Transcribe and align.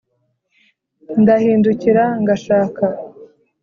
Ndahindukira 1.21 2.03
ngashaka 2.21 2.85